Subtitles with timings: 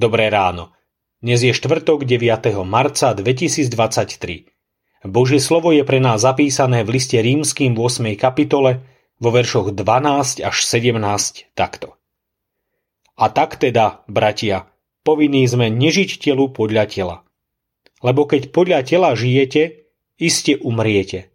[0.00, 0.72] Dobré ráno.
[1.20, 2.56] Dnes je štvrtok 9.
[2.64, 4.48] marca 2023.
[5.04, 8.16] Božie slovo je pre nás zapísané v liste rímským v 8.
[8.16, 8.80] kapitole
[9.20, 12.00] vo veršoch 12 až 17 takto.
[13.20, 14.72] A tak teda, bratia,
[15.04, 17.16] povinní sme nežiť telu podľa tela.
[18.00, 19.84] Lebo keď podľa tela žijete,
[20.16, 21.28] iste umriete.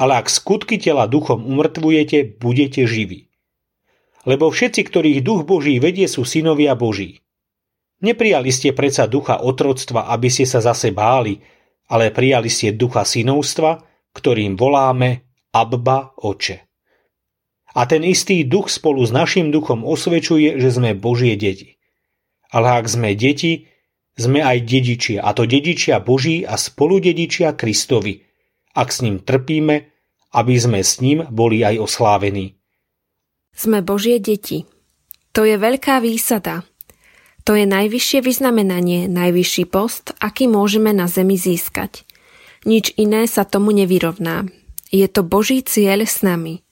[0.00, 3.28] Ale ak skutky tela duchom umrtvujete, budete živí.
[4.24, 7.20] Lebo všetci, ktorých duch Boží vedie, sú synovia Boží.
[8.04, 11.40] Neprijali ste predsa ducha otroctva, aby ste sa zase báli,
[11.88, 13.80] ale prijali ste ducha synovstva,
[14.12, 16.66] ktorým voláme Abba Oče.
[17.76, 21.76] A ten istý duch spolu s našim duchom osvedčuje, že sme Božie deti.
[22.48, 23.68] Ale ak sme deti,
[24.16, 28.24] sme aj dedičia, a to dedičia Boží a spoludedičia Kristovi,
[28.72, 29.92] ak s ním trpíme,
[30.32, 32.56] aby sme s ním boli aj oslávení.
[33.52, 34.64] Sme Božie deti.
[35.36, 36.64] To je veľká výsada,
[37.46, 42.02] to je najvyššie vyznamenanie, najvyšší post, aký môžeme na Zemi získať.
[42.66, 44.50] Nič iné sa tomu nevyrovná.
[44.90, 46.66] Je to Boží cieľ s nami.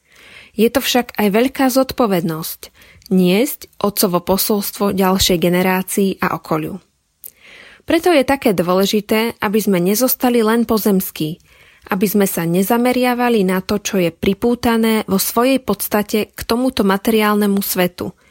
[0.59, 2.75] Je to však aj veľká zodpovednosť
[3.15, 6.83] niesť otcovo posolstvo ďalšej generácii a okoliu.
[7.87, 11.39] Preto je také dôležité, aby sme nezostali len pozemskí,
[11.95, 17.63] aby sme sa nezameriavali na to, čo je pripútané vo svojej podstate k tomuto materiálnemu
[17.63, 18.11] svetu–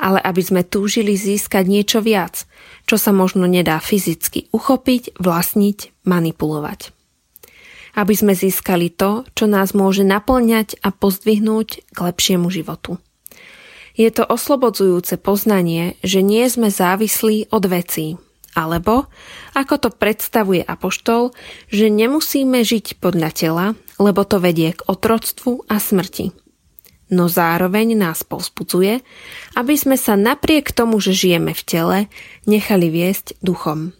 [0.00, 2.48] ale aby sme túžili získať niečo viac,
[2.88, 6.96] čo sa možno nedá fyzicky uchopiť, vlastniť, manipulovať.
[7.92, 12.96] Aby sme získali to, čo nás môže naplňať a pozdvihnúť k lepšiemu životu.
[13.92, 18.16] Je to oslobodzujúce poznanie, že nie sme závislí od vecí,
[18.56, 19.06] alebo,
[19.52, 21.36] ako to predstavuje Apoštol,
[21.68, 23.66] že nemusíme žiť podľa tela,
[24.00, 26.49] lebo to vedie k otroctvu a smrti
[27.10, 29.02] no zároveň nás povzbudzuje,
[29.58, 31.98] aby sme sa napriek tomu, že žijeme v tele,
[32.46, 33.92] nechali viesť duchom.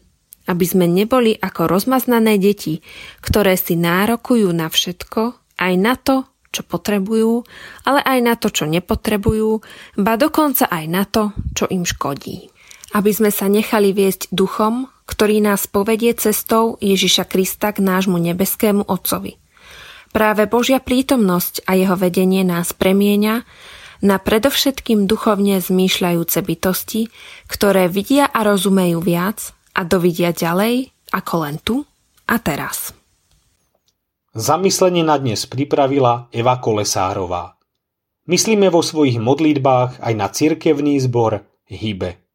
[0.49, 2.83] Aby sme neboli ako rozmaznané deti,
[3.23, 7.47] ktoré si nárokujú na všetko, aj na to, čo potrebujú,
[7.87, 9.63] ale aj na to, čo nepotrebujú,
[9.99, 12.51] ba dokonca aj na to, čo im škodí.
[12.91, 18.87] Aby sme sa nechali viesť duchom, ktorý nás povedie cestou Ježiša Krista k nášmu nebeskému
[18.87, 19.40] Otcovi.
[20.11, 23.47] Práve Božia prítomnosť a jeho vedenie nás premieňa
[24.03, 27.03] na predovšetkým duchovne zmýšľajúce bytosti,
[27.47, 31.87] ktoré vidia a rozumejú viac a dovidia ďalej ako len tu
[32.27, 32.91] a teraz.
[34.31, 37.59] Zamyslenie na dnes pripravila Eva Kolesárová.
[38.31, 42.30] Myslíme vo svojich modlitbách aj na cirkevný zbor Hybe.